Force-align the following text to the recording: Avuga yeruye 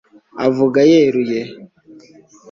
Avuga 0.47 0.79
yeruye 0.91 1.41